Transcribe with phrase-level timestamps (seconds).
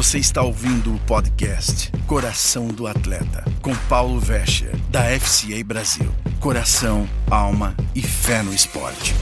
[0.00, 6.06] Você está ouvindo o podcast Coração do Atleta, com Paulo Vescher, da FCA Brasil.
[6.42, 9.12] Coração, alma e fé no esporte.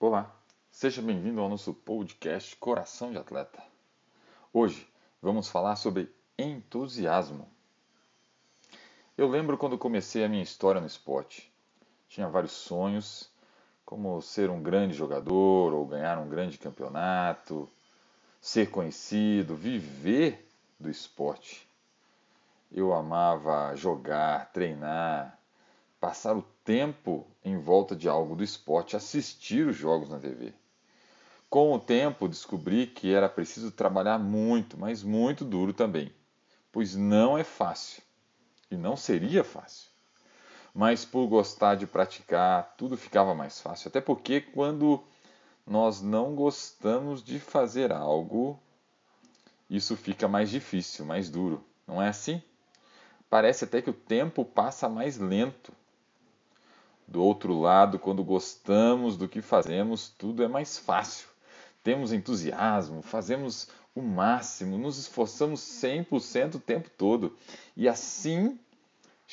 [0.00, 0.34] Olá,
[0.70, 3.62] seja bem-vindo ao nosso podcast Coração de Atleta.
[4.50, 4.88] Hoje
[5.20, 7.46] vamos falar sobre entusiasmo.
[9.14, 11.52] Eu lembro quando comecei a minha história no esporte.
[12.08, 13.30] Tinha vários sonhos
[13.92, 17.68] como ser um grande jogador ou ganhar um grande campeonato,
[18.40, 20.48] ser conhecido, viver
[20.80, 21.68] do esporte.
[22.72, 25.38] Eu amava jogar, treinar,
[26.00, 30.54] passar o tempo em volta de algo do esporte, assistir os jogos na TV.
[31.50, 36.10] Com o tempo descobri que era preciso trabalhar muito, mas muito duro também,
[36.72, 38.02] pois não é fácil
[38.70, 39.91] e não seria fácil
[40.74, 43.88] mas por gostar de praticar, tudo ficava mais fácil.
[43.88, 45.02] Até porque quando
[45.66, 48.58] nós não gostamos de fazer algo,
[49.68, 51.62] isso fica mais difícil, mais duro.
[51.86, 52.42] Não é assim?
[53.28, 55.72] Parece até que o tempo passa mais lento.
[57.06, 61.28] Do outro lado, quando gostamos do que fazemos, tudo é mais fácil.
[61.82, 67.36] Temos entusiasmo, fazemos o máximo, nos esforçamos 100% o tempo todo.
[67.76, 68.58] E assim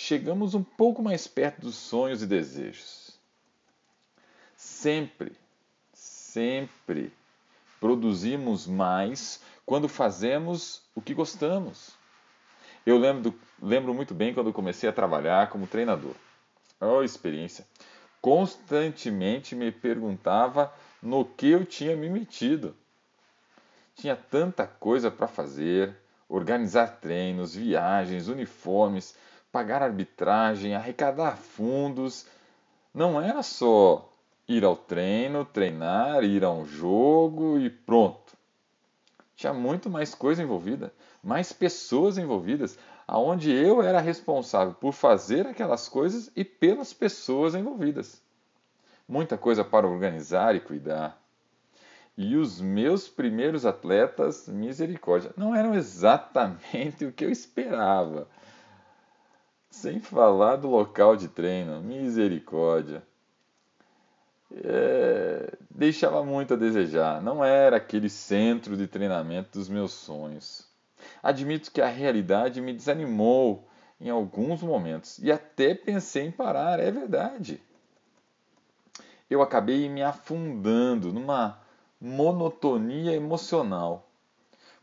[0.02, 3.19] chegamos um pouco mais perto dos sonhos e desejos.
[4.56, 5.33] Sempre,
[5.94, 7.11] sempre
[7.81, 11.91] produzimos mais quando fazemos o que gostamos.
[12.86, 16.16] Eu lembro, lembro muito bem quando comecei a trabalhar como treinador.
[16.80, 17.67] Oh, experiência!
[18.22, 22.73] Constantemente me perguntava no que eu tinha me metido.
[23.95, 25.94] Tinha tanta coisa para fazer,
[26.30, 29.13] organizar treinos, viagens, uniformes,
[29.52, 32.25] pagar arbitragem, arrecadar fundos.
[32.94, 34.11] Não era só
[34.47, 38.38] ir ao treino, treinar, ir a um jogo e pronto.
[39.36, 40.91] Tinha muito mais coisa envolvida,
[41.23, 48.22] mais pessoas envolvidas, aonde eu era responsável por fazer aquelas coisas e pelas pessoas envolvidas.
[49.07, 51.19] Muita coisa para organizar e cuidar.
[52.18, 58.28] E os meus primeiros atletas, misericórdia, não eram exatamente o que eu esperava.
[59.69, 63.03] Sem falar do local de treino, misericórdia.
[64.52, 67.22] É, deixava muito a desejar.
[67.22, 70.68] Não era aquele centro de treinamento dos meus sonhos.
[71.22, 73.68] Admito que a realidade me desanimou
[74.02, 77.62] em alguns momentos e até pensei em parar, é verdade.
[79.29, 81.59] Eu acabei me afundando numa
[82.02, 84.09] monotonia emocional,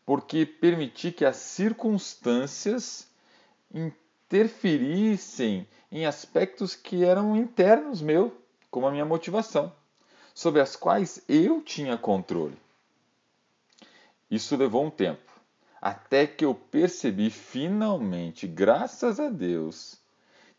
[0.05, 3.11] porque permiti que as circunstâncias
[4.27, 8.37] interferissem em aspectos que eram internos meu,
[8.71, 9.73] como a minha motivação,
[10.35, 12.59] sobre as quais eu tinha controle.
[14.29, 15.33] Isso levou um tempo,
[15.81, 19.97] até que eu percebi finalmente, graças a Deus,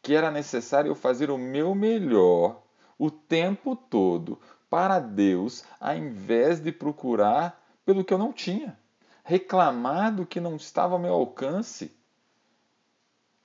[0.02, 2.62] que era necessário eu fazer o meu melhor
[2.98, 4.40] o tempo todo
[4.70, 8.80] para Deus, ao invés de procurar pelo que eu não tinha,
[9.24, 11.97] reclamar do que não estava ao meu alcance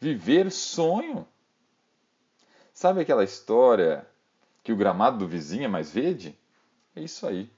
[0.02, 1.24] Viver sonho.
[2.74, 4.04] Sabe aquela história
[4.64, 6.36] que o gramado do vizinho é mais verde?
[6.96, 7.48] É isso aí.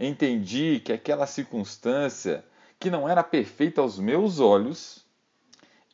[0.00, 2.42] Entendi que aquela circunstância
[2.80, 5.04] que não era perfeita aos meus olhos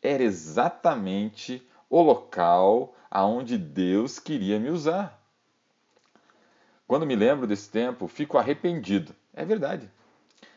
[0.01, 5.21] era exatamente o local aonde Deus queria me usar.
[6.87, 9.13] Quando me lembro desse tempo, fico arrependido.
[9.35, 9.91] É verdade.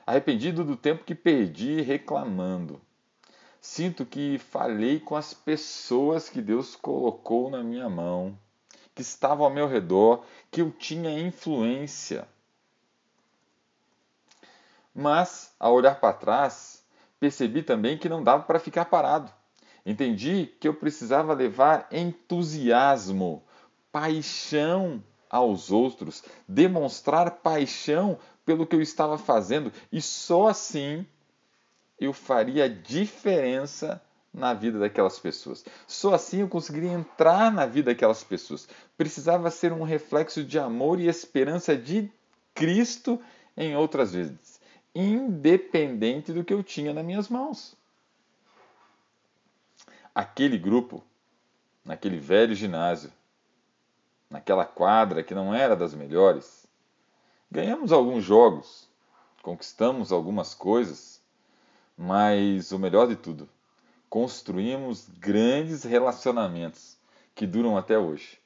[0.05, 2.79] Arrependido do tempo que perdi reclamando.
[3.65, 8.37] Sinto que falhei com as pessoas que Deus colocou na minha mão,
[8.93, 12.27] que estavam ao meu redor, que eu tinha influência.
[14.93, 16.83] Mas, ao olhar para trás,
[17.21, 19.31] percebi também que não dava para ficar parado.
[19.85, 23.41] Entendi que eu precisava levar entusiasmo,
[23.93, 31.07] paixão aos outros, demonstrar paixão pelo que eu estava fazendo, e só assim
[31.99, 34.01] eu faria diferença
[34.33, 35.63] na vida daquelas pessoas.
[35.85, 38.67] Só assim eu conseguiria entrar na vida daquelas pessoas.
[38.97, 42.11] Precisava ser um reflexo de amor e esperança de
[42.53, 43.21] Cristo
[43.55, 44.59] em outras vezes,
[44.95, 47.75] independente do que eu tinha nas minhas mãos.
[50.15, 51.03] Aquele grupo,
[51.85, 53.11] naquele velho ginásio,
[54.29, 56.65] naquela quadra que não era das melhores,
[57.51, 58.87] ganhamos alguns jogos,
[59.43, 61.12] conquistamos algumas coisas,
[61.97, 63.49] mas o melhor de tudo,
[64.09, 66.97] construímos grandes relacionamentos
[67.33, 68.37] que duram até hoje.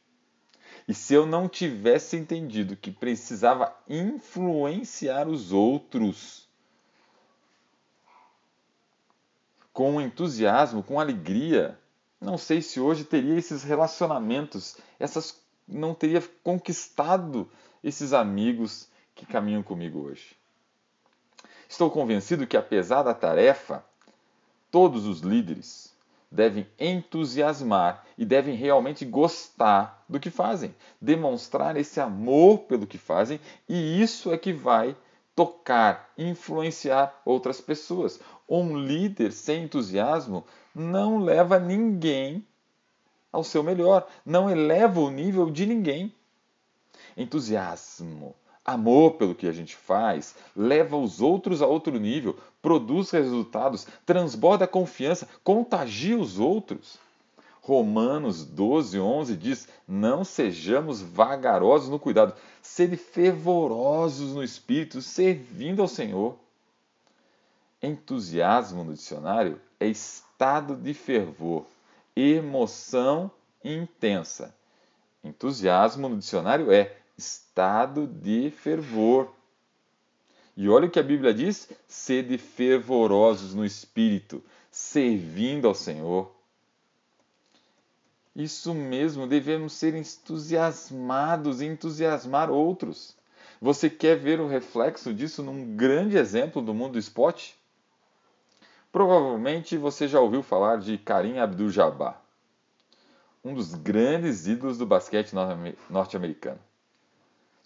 [0.87, 6.47] E se eu não tivesse entendido que precisava influenciar os outros
[9.73, 11.77] com entusiasmo, com alegria,
[12.21, 17.51] não sei se hoje teria esses relacionamentos, essas não teria conquistado
[17.83, 20.36] esses amigos que caminham comigo hoje.
[21.67, 23.83] Estou convencido que apesar da tarefa,
[24.71, 25.93] todos os líderes
[26.31, 33.39] devem entusiasmar e devem realmente gostar do que fazem, demonstrar esse amor pelo que fazem,
[33.67, 34.95] e isso é que vai
[35.35, 38.19] tocar, influenciar outras pessoas.
[38.49, 42.45] Um líder sem entusiasmo não leva ninguém
[43.31, 46.13] ao seu melhor, não eleva o nível de ninguém.
[47.15, 48.35] Entusiasmo,
[48.67, 54.67] amor pelo que a gente faz, leva os outros a outro nível, produz resultados, transborda
[54.67, 56.99] confiança, contagia os outros.
[57.61, 65.87] Romanos 12, 11 diz: Não sejamos vagarosos no cuidado, sede fervorosos no espírito, servindo ao
[65.87, 66.37] Senhor.
[67.81, 71.65] Entusiasmo no dicionário é estado de fervor,
[72.15, 73.31] emoção
[73.63, 74.53] intensa.
[75.23, 79.33] Entusiasmo no dicionário é estado de fervor.
[80.55, 86.31] E olha o que a Bíblia diz: sede fervorosos no espírito, servindo ao Senhor.
[88.35, 93.15] Isso mesmo, devemos ser entusiasmados e entusiasmar outros.
[93.59, 97.57] Você quer ver o reflexo disso num grande exemplo do mundo do esporte?
[98.91, 102.21] Provavelmente você já ouviu falar de Karim Abdul-Jabbar,
[103.43, 105.33] um dos grandes ídolos do basquete
[105.89, 106.59] norte-americano.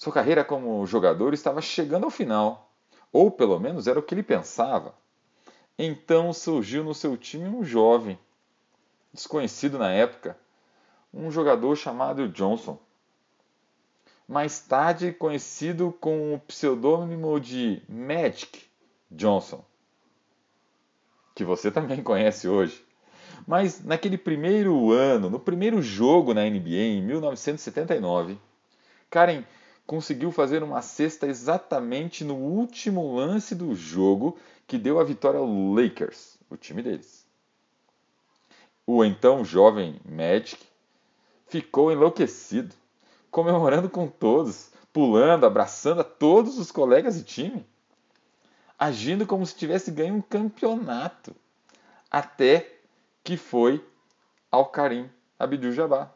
[0.01, 2.73] Sua carreira como jogador estava chegando ao final,
[3.13, 4.95] ou pelo menos era o que ele pensava.
[5.77, 8.17] Então surgiu no seu time um jovem,
[9.13, 10.35] desconhecido na época,
[11.13, 12.79] um jogador chamado Johnson.
[14.27, 18.59] Mais tarde conhecido com o pseudônimo de Magic
[19.11, 19.63] Johnson,
[21.35, 22.83] que você também conhece hoje.
[23.45, 28.39] Mas naquele primeiro ano, no primeiro jogo na NBA, em 1979,
[29.07, 29.43] Karen
[29.91, 35.73] conseguiu fazer uma cesta exatamente no último lance do jogo que deu a vitória ao
[35.73, 37.27] Lakers, o time deles.
[38.87, 40.65] O então jovem Magic
[41.45, 42.73] ficou enlouquecido,
[43.29, 47.65] comemorando com todos, pulando, abraçando a todos os colegas de time,
[48.79, 51.35] agindo como se tivesse ganho um campeonato,
[52.09, 52.79] até
[53.25, 53.85] que foi
[54.49, 56.15] ao Karim Abdul-Jabbar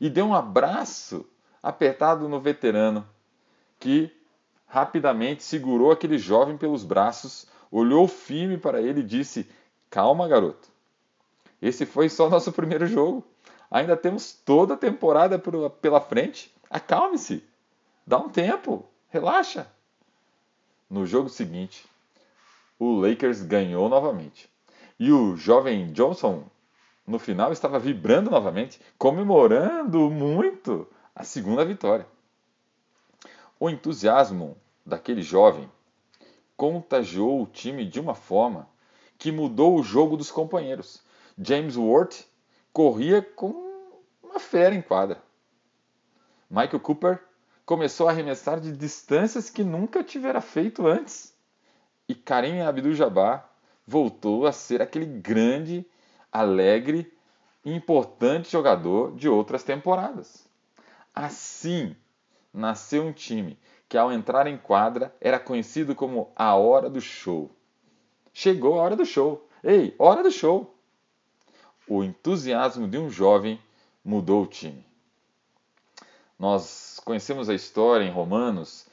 [0.00, 1.28] e deu um abraço
[1.62, 3.06] apertado no veterano,
[3.78, 4.14] que
[4.66, 9.48] rapidamente segurou aquele jovem pelos braços, olhou firme para ele e disse:
[9.90, 10.68] Calma, garoto.
[11.60, 13.24] Esse foi só nosso primeiro jogo.
[13.70, 16.52] Ainda temos toda a temporada pela frente.
[16.68, 17.44] Acalme-se.
[18.06, 18.86] Dá um tempo.
[19.08, 19.66] Relaxa.
[20.88, 21.84] No jogo seguinte,
[22.78, 24.48] o Lakers ganhou novamente.
[24.98, 26.44] E o jovem Johnson,
[27.06, 32.06] no final, estava vibrando novamente, comemorando muito a segunda vitória.
[33.58, 35.70] O entusiasmo daquele jovem
[36.56, 38.68] contagiou o time de uma forma
[39.18, 41.02] que mudou o jogo dos companheiros.
[41.38, 42.24] James Worth
[42.72, 43.54] corria com
[44.22, 45.22] uma fera em quadra.
[46.48, 47.22] Michael Cooper
[47.64, 51.34] começou a arremessar de distâncias que nunca tivera feito antes.
[52.08, 53.48] E Karim Abdul-Jabbar
[53.86, 55.86] voltou a ser aquele grande,
[56.32, 57.12] alegre
[57.64, 60.49] e importante jogador de outras temporadas.
[61.14, 61.96] Assim
[62.52, 67.50] nasceu um time que, ao entrar em quadra, era conhecido como a hora do show.
[68.32, 69.48] Chegou a hora do show.
[69.62, 70.74] Ei, hora do show!
[71.88, 73.60] O entusiasmo de um jovem
[74.04, 74.86] mudou o time.
[76.38, 78.86] Nós conhecemos a história em Romanos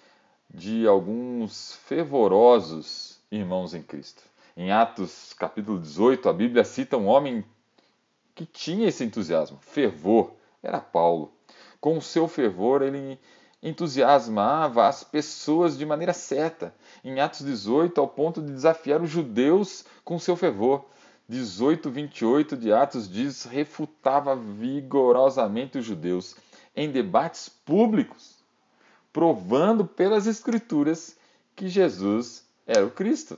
[0.50, 4.24] de alguns fervorosos irmãos em Cristo.
[4.56, 7.46] Em Atos capítulo 18, a Bíblia cita um homem
[8.34, 10.34] que tinha esse entusiasmo, fervor,
[10.64, 11.37] era Paulo
[11.80, 13.20] com o seu fervor, ele
[13.62, 16.74] entusiasmava as pessoas de maneira certa.
[17.04, 20.86] Em Atos 18, ao ponto de desafiar os judeus com seu fervor.
[21.30, 26.36] 18, 28 de Atos diz: refutava vigorosamente os judeus
[26.76, 28.38] em debates públicos,
[29.12, 31.18] provando pelas Escrituras
[31.56, 33.38] que Jesus era o Cristo.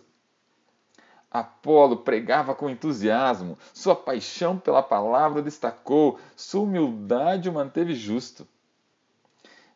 [1.32, 8.48] Apolo pregava com entusiasmo, sua paixão pela palavra destacou, sua humildade o manteve justo.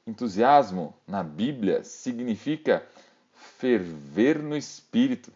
[0.05, 2.85] Entusiasmo na Bíblia significa
[3.33, 5.31] ferver no espírito,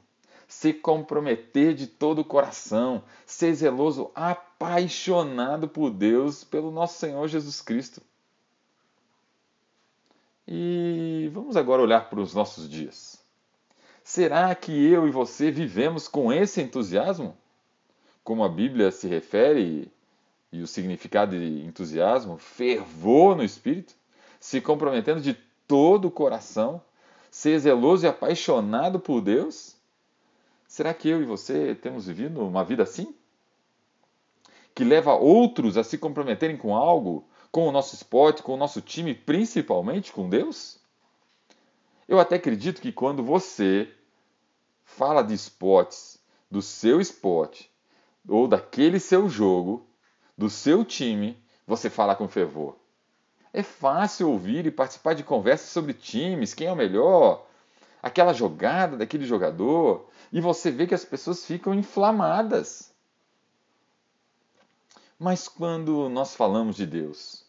[0.48, 7.62] se comprometer de todo o coração, ser zeloso, apaixonado por Deus, pelo nosso Senhor Jesus
[7.62, 8.02] Cristo.
[10.48, 13.17] E vamos agora olhar para os nossos dias.
[14.08, 17.36] Será que eu e você vivemos com esse entusiasmo?
[18.24, 19.92] Como a Bíblia se refere
[20.50, 23.94] e o significado de entusiasmo, fervor no espírito,
[24.40, 25.38] se comprometendo de
[25.68, 26.82] todo o coração,
[27.30, 29.76] ser zeloso e apaixonado por Deus?
[30.70, 33.14] Será que eu e você temos vivido uma vida assim?
[34.74, 38.80] Que leva outros a se comprometerem com algo, com o nosso esporte, com o nosso
[38.80, 40.80] time, principalmente com Deus?
[42.08, 43.92] Eu até acredito que quando você
[44.88, 46.17] fala de esportes,
[46.50, 47.70] do seu esporte,
[48.27, 49.86] ou daquele seu jogo,
[50.36, 52.75] do seu time, você fala com fervor.
[53.53, 57.46] É fácil ouvir e participar de conversas sobre times, quem é o melhor,
[58.01, 62.91] aquela jogada daquele jogador, e você vê que as pessoas ficam inflamadas.
[65.20, 67.46] Mas quando nós falamos de Deus,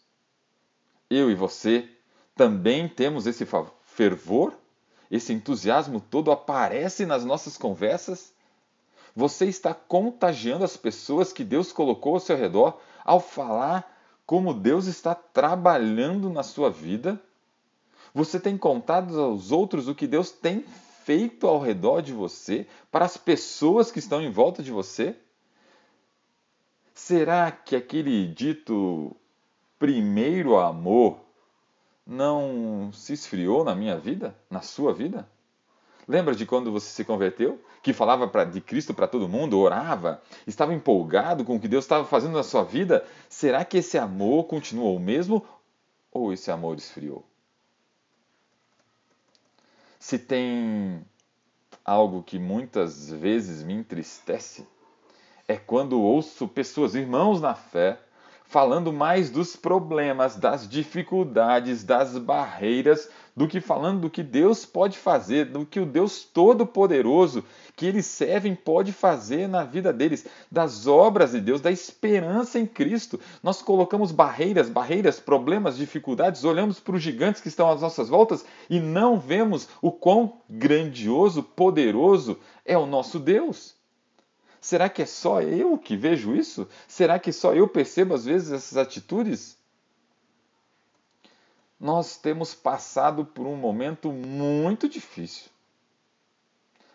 [1.08, 1.88] eu e você
[2.34, 3.46] também temos esse
[3.82, 4.54] fervor?
[5.10, 8.32] Esse entusiasmo todo aparece nas nossas conversas?
[9.16, 13.96] Você está contagiando as pessoas que Deus colocou ao seu redor ao falar
[14.26, 17.20] como Deus está trabalhando na sua vida?
[18.14, 20.64] Você tem contado aos outros o que Deus tem
[21.04, 25.16] feito ao redor de você, para as pessoas que estão em volta de você?
[26.94, 29.16] Será que aquele dito
[29.78, 31.18] primeiro amor
[32.08, 35.28] não se esfriou na minha vida, na sua vida?
[36.08, 37.62] Lembra de quando você se converteu?
[37.82, 41.84] Que falava pra, de Cristo para todo mundo, orava, estava empolgado com o que Deus
[41.84, 43.06] estava fazendo na sua vida?
[43.28, 45.44] Será que esse amor continuou o mesmo
[46.10, 47.26] ou esse amor esfriou?
[49.98, 51.04] Se tem
[51.84, 54.66] algo que muitas vezes me entristece,
[55.46, 58.00] é quando ouço pessoas, irmãos na fé,
[58.48, 64.98] falando mais dos problemas, das dificuldades, das barreiras, do que falando do que Deus pode
[64.98, 67.44] fazer, do que o Deus Todo-Poderoso
[67.76, 72.66] que eles servem pode fazer na vida deles, das obras de Deus, da esperança em
[72.66, 73.20] Cristo.
[73.40, 78.44] Nós colocamos barreiras, barreiras, problemas, dificuldades, olhamos para os gigantes que estão às nossas voltas
[78.68, 83.77] e não vemos o quão grandioso, poderoso é o nosso Deus.
[84.60, 86.68] Será que é só eu que vejo isso?
[86.86, 89.56] Será que só eu percebo às vezes essas atitudes?
[91.78, 95.48] Nós temos passado por um momento muito difícil.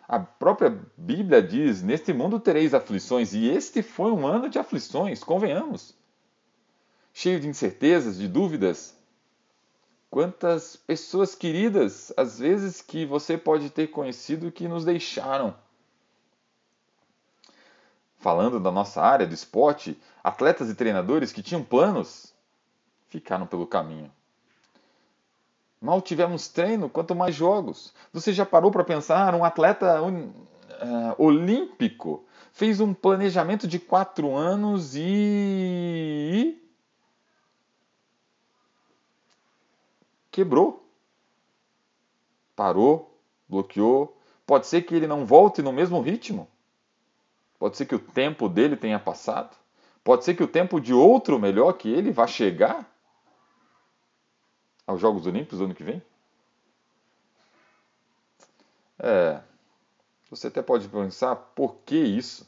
[0.06, 5.24] A própria Bíblia diz: Neste mundo tereis aflições, e este foi um ano de aflições,
[5.24, 5.94] convenhamos.
[7.14, 8.94] Cheio de incertezas, de dúvidas.
[10.10, 15.56] Quantas pessoas queridas, às vezes, que você pode ter conhecido que nos deixaram
[18.24, 22.32] falando da nossa área do esporte, atletas e treinadores que tinham planos
[23.10, 24.10] ficaram pelo caminho.
[25.78, 27.92] Mal tivemos treino, quanto mais jogos.
[28.14, 29.34] Você já parou para pensar?
[29.34, 30.10] Um atleta uh,
[31.18, 36.58] olímpico fez um planejamento de quatro anos e.
[40.30, 40.82] quebrou.
[42.56, 43.14] Parou,
[43.46, 44.16] bloqueou.
[44.46, 46.48] Pode ser que ele não volte no mesmo ritmo.
[47.64, 49.56] Pode ser que o tempo dele tenha passado.
[50.04, 52.86] Pode ser que o tempo de outro melhor que ele vá chegar
[54.86, 56.02] aos Jogos Olímpicos do ano que vem.
[58.98, 59.40] É,
[60.28, 62.46] você até pode pensar por que isso,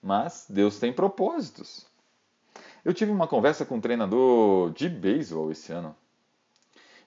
[0.00, 1.84] mas Deus tem propósitos.
[2.84, 5.96] Eu tive uma conversa com um treinador de beisebol esse ano.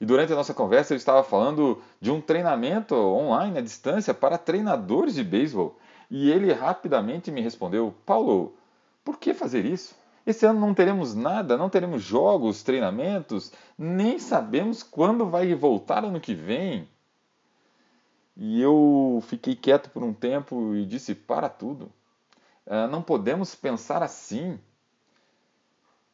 [0.02, 4.38] E durante a nossa conversa eu estava falando de um treinamento online à distância para
[4.38, 5.80] treinadores de beisebol.
[6.10, 8.56] E ele rapidamente me respondeu: Paulo,
[9.04, 9.96] por que fazer isso?
[10.26, 16.20] Esse ano não teremos nada, não teremos jogos, treinamentos, nem sabemos quando vai voltar ano
[16.20, 16.88] que vem.
[18.36, 21.92] E eu fiquei quieto por um tempo e disse: para tudo.
[22.66, 24.60] Uh, não podemos pensar assim.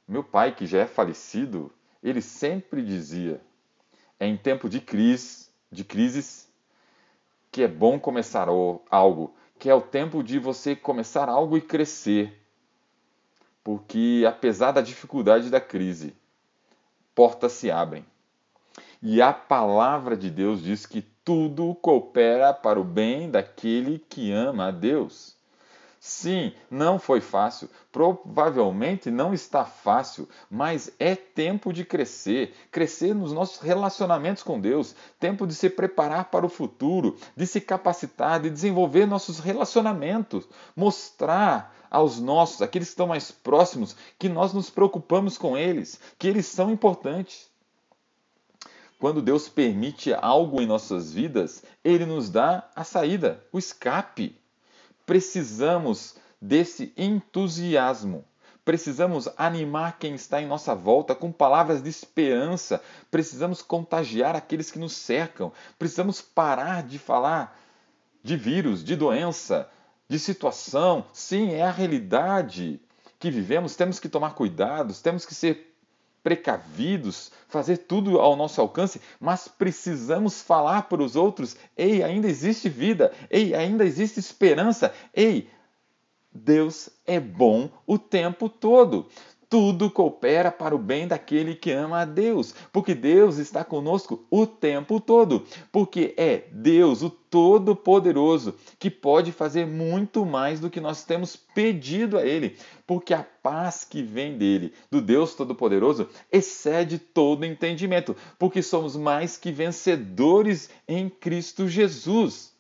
[0.06, 1.72] Meu pai, que já é falecido,
[2.04, 3.42] ele sempre dizia:
[4.20, 6.50] é em tempo de crise, de crises,
[7.50, 8.48] que é bom começar
[8.90, 12.44] algo, que é o tempo de você começar algo e crescer.
[13.64, 16.16] Porque apesar da dificuldade da crise,
[17.14, 18.04] portas se abrem.
[19.04, 24.70] E a palavra de Deus diz que tudo coopera para o bem daquele que ama
[24.70, 25.38] a Deus.
[26.04, 33.32] Sim, não foi fácil, provavelmente não está fácil, mas é tempo de crescer, crescer nos
[33.32, 38.50] nossos relacionamentos com Deus, tempo de se preparar para o futuro, de se capacitar, de
[38.50, 45.38] desenvolver nossos relacionamentos, mostrar aos nossos, aqueles que estão mais próximos, que nós nos preocupamos
[45.38, 47.48] com eles, que eles são importantes.
[48.98, 54.42] quando Deus permite algo em nossas vidas, Ele nos dá a saída, o escape.
[55.12, 58.24] Precisamos desse entusiasmo.
[58.64, 62.82] Precisamos animar quem está em nossa volta com palavras de esperança.
[63.12, 65.52] Precisamos contagiar aqueles que nos cercam.
[65.78, 67.60] Precisamos parar de falar
[68.24, 69.70] de vírus, de doença,
[70.08, 71.04] de situação.
[71.12, 72.80] Sim, é a realidade
[73.20, 73.76] que vivemos.
[73.76, 75.71] Temos que tomar cuidados, temos que ser
[76.24, 82.70] precavidos, fazer tudo ao nosso alcance, mas precisamos falar para os outros: ei, ainda existe
[82.70, 85.50] vida, ei, ainda existe esperança, ei,
[86.34, 89.08] Deus é bom o tempo todo
[89.52, 94.48] tudo coopera para o bem daquele que ama a Deus, porque Deus está conosco o
[94.48, 101.04] tempo todo, porque é Deus, o Todo-Poderoso, que pode fazer muito mais do que nós
[101.04, 107.46] temos pedido a Ele, porque a paz que vem dele, do Deus Todo-Poderoso, excede todo
[107.46, 112.54] entendimento, porque somos mais que vencedores em Cristo Jesus.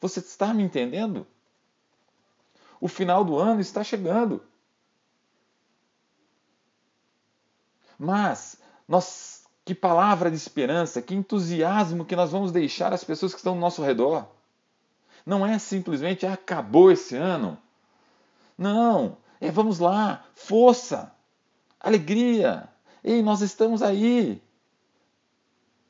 [0.00, 1.24] Você está me entendendo?
[2.80, 4.42] O final do ano está chegando.
[7.98, 8.56] Mas
[8.86, 13.54] nós, que palavra de esperança, que entusiasmo que nós vamos deixar as pessoas que estão
[13.54, 14.26] ao nosso redor.
[15.24, 17.56] Não é simplesmente ah, acabou esse ano.
[18.58, 21.12] Não, é vamos lá, força,
[21.80, 22.68] alegria.
[23.02, 24.42] Ei, nós estamos aí.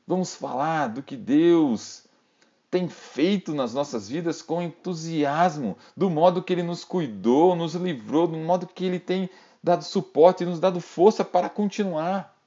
[0.05, 2.05] Vamos falar do que Deus
[2.73, 8.27] tem feito nas nossas vidas com entusiasmo, do modo que Ele nos cuidou, nos livrou,
[8.27, 9.29] do modo que Ele tem
[9.63, 12.37] dado suporte nos dado força para continuar,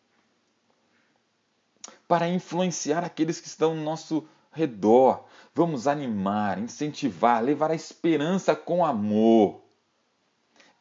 [2.07, 5.25] para influenciar aqueles que estão no nosso redor.
[5.55, 9.63] Vamos animar, incentivar, levar a esperança com amor.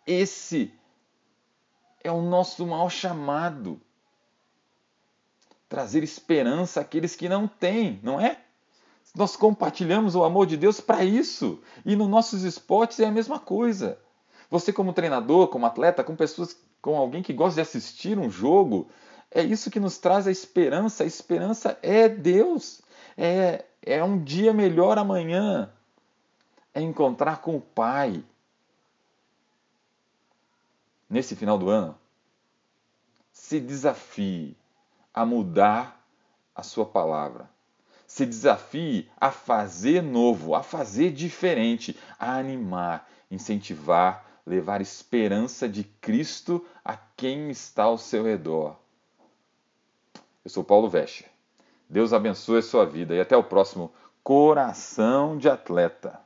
[0.06, 0.74] Esse
[2.04, 3.80] é o nosso maior chamado.
[5.70, 8.42] Trazer esperança àqueles que não têm, não é?
[9.15, 11.62] Nós compartilhamos o amor de Deus para isso.
[11.86, 13.98] E nos nossos esportes é a mesma coisa.
[14.49, 18.88] Você como treinador, como atleta, com pessoas, com alguém que gosta de assistir um jogo,
[19.31, 21.03] é isso que nos traz a esperança.
[21.03, 22.81] A esperança é Deus.
[23.17, 25.71] É, é um dia melhor amanhã.
[26.73, 28.23] É encontrar com o Pai.
[31.10, 31.97] Nesse final do ano,
[33.31, 34.58] se desafie
[35.13, 36.01] a mudar
[36.55, 37.49] a sua palavra.
[38.08, 46.65] Se desafie a fazer novo, a fazer diferente, a animar, incentivar levar esperança de Cristo
[46.84, 48.75] a quem está ao seu redor.
[50.43, 51.27] Eu sou Paulo Vescher.
[51.89, 53.91] Deus abençoe a sua vida e até o próximo
[54.23, 56.24] Coração de Atleta.